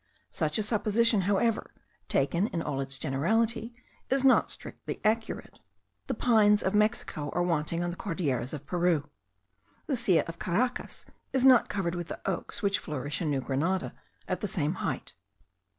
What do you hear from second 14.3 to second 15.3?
the same height.